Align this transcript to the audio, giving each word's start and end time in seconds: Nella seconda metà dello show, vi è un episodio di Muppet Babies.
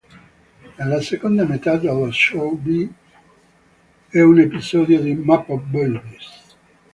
Nella 0.77 0.99
seconda 0.99 1.45
metà 1.45 1.77
dello 1.77 2.09
show, 2.11 2.57
vi 2.59 2.91
è 4.09 4.19
un 4.21 4.39
episodio 4.39 4.99
di 4.99 5.13
Muppet 5.13 5.59
Babies. 5.59 6.57